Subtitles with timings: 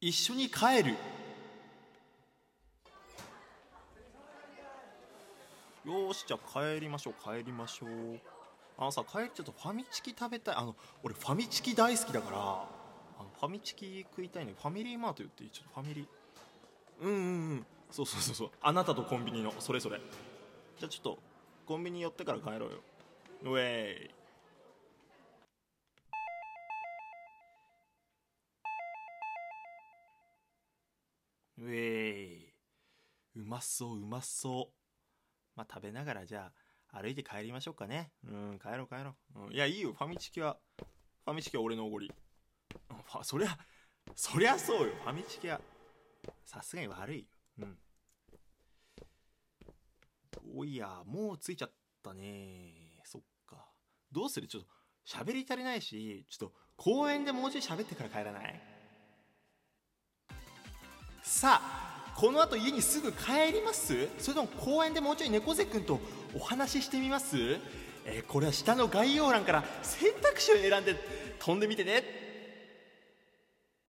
[0.00, 0.94] 一緒に帰る。
[5.84, 7.90] よしじゃあ帰りましょう帰りましょう。
[8.78, 10.54] あのさ帰りちょっとファミチキ食べたい。
[10.54, 12.66] あの俺ファミチキ大好きだからあ
[13.22, 15.50] のファミチキ食いたいねファミリーマート言っていい？
[15.50, 16.06] ちょっとファミリー。
[17.02, 17.66] うんうんうん。
[17.90, 18.50] そうそうそうそう。
[18.62, 19.98] あなたとコンビニのそれそれ。
[20.78, 21.18] じゃあちょっと
[21.66, 22.78] コンビニ寄ってから帰ろうよ。
[23.42, 24.10] ウェイ。
[31.60, 31.74] ウェ
[32.46, 32.54] イ
[33.36, 34.74] うまそううまそう。
[35.56, 36.50] まあ食べながらじゃ
[36.92, 38.12] あ歩いて帰りましょうかね。
[38.24, 39.92] うん帰ろう帰ろう、うん、いやいいよ。
[39.92, 40.58] ファミチキは
[41.24, 42.10] ファミチキは俺のおごり。
[42.88, 43.58] ファ そりゃ
[44.16, 44.94] そりゃそうよ。
[44.96, 45.60] ファミチキは
[46.44, 47.26] さすがに悪いよ。
[47.58, 47.78] うん。
[50.54, 51.72] おいやもう着いちゃっ
[52.02, 53.00] たね。
[53.04, 53.70] そっか。
[54.10, 54.48] どうする？
[54.48, 54.68] ちょっと
[55.06, 58.79] 喋り足りないしちょっと公園でもうちょい喋ってから帰らない？
[61.30, 64.08] さあこの後家にすぐ帰ります？
[64.18, 66.00] それとも公園でもうちょい猫背くんと
[66.34, 67.36] お話ししてみます、
[68.04, 70.96] えーこれは下の概要欄から選択肢を選んで
[71.38, 72.29] 飛んでみてね。